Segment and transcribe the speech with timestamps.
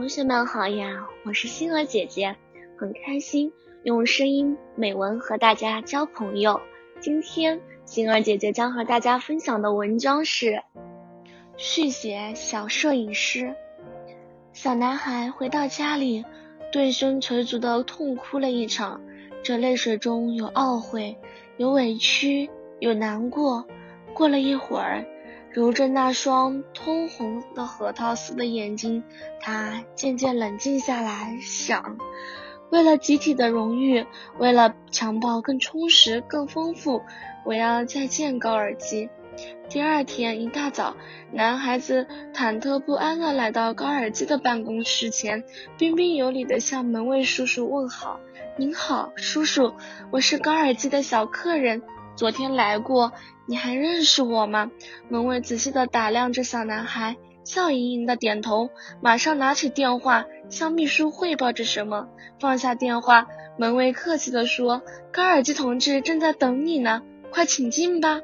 [0.00, 2.34] 同学们好呀，我是星儿姐姐，
[2.78, 6.58] 很开心用声音美文和大家交朋友。
[7.00, 10.62] 今天星儿姐姐将和大家分享的文章是
[11.58, 13.54] 续写小摄影师。
[14.54, 16.24] 小男孩回到家里，
[16.72, 19.02] 顿胸捶足的痛哭了一场，
[19.42, 21.18] 这泪水中有懊悔，
[21.58, 22.48] 有委屈，
[22.78, 23.66] 有难过。
[24.14, 25.04] 过了一会儿。
[25.52, 29.02] 揉着那双通红的核桃似的眼睛，
[29.40, 31.98] 他渐渐冷静下来，想：
[32.70, 34.06] 为了集体的荣誉，
[34.38, 37.02] 为了强暴更充实、更丰富，
[37.44, 39.10] 我要再见高尔基。
[39.68, 40.96] 第二天一大早，
[41.32, 45.42] 男孩子忐忑不安地来到高尔基的办公室前，
[45.76, 48.20] 彬彬有礼地向门卫叔叔问好
[48.56, 49.74] ：“您好，叔叔，
[50.12, 51.82] 我是高尔基的小客人。”
[52.16, 53.12] 昨天来过，
[53.46, 54.70] 你还认识我吗？
[55.08, 62.08] 门卫仔细的打量着小男孩，笑盈盈的点头，马上拿起电话向秘书汇报着什么。
[62.38, 68.20] 放下电话，门卫客气的说：“高尔基同志正在等你呢，快请进吧。”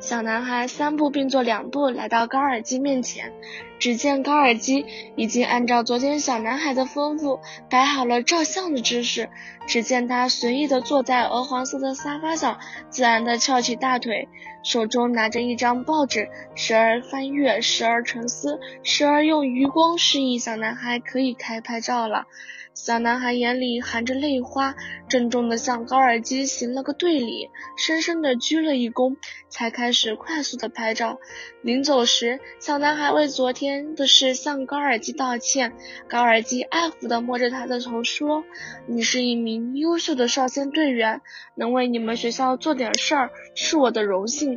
[0.00, 3.32] 小男孩三步并作两步来到高尔基面前，
[3.78, 9.28] 只见高尔基已经按照昨天小男孩的吩咐摆好了照相的姿势。
[9.66, 14.28] 只见他随意地坐在鹅黄色的沙发上，自然地翘起大腿，
[14.62, 22.26] 手中拿着一张报纸，时而翻阅，时而沉思，时而用余光示意小男孩可以开拍照了。
[22.74, 24.76] 小男孩眼里含着泪花，
[25.08, 29.16] 郑重地向高尔基行了个对礼，深深地鞠了一躬，
[29.48, 31.18] 才开始快速的拍照。
[31.60, 35.72] 临走时，小男孩为昨天的事向高尔基道歉。
[36.08, 38.44] 高尔基爱抚地摸着他的头说
[38.86, 41.20] ：“你是一名优秀的少先队员，
[41.56, 44.47] 能为你们学校做点事儿是我的荣幸。”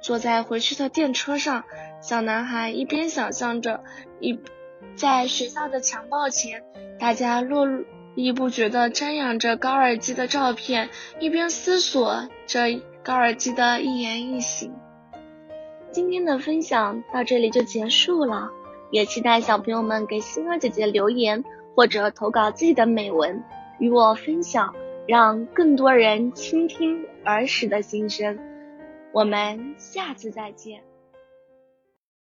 [0.00, 1.64] 坐在回去的电车上，
[2.00, 3.82] 小男孩一边想象着
[4.20, 4.38] 一。
[4.94, 6.62] 在学校的强暴前，
[6.98, 7.66] 大家络
[8.14, 12.60] 绎不绝地瞻仰着高尔基的照片，一边思索着
[13.02, 14.72] 高尔基的一言一行。
[15.90, 18.50] 今天的分享到这里就结束了，
[18.90, 23.42] 也期待小朋友们给星儿姐姐留言或者投稿自己的美文
[23.78, 24.74] 与我分享，
[25.06, 28.38] 让更多人倾听儿时的心声。
[29.16, 30.84] 我们下次再见。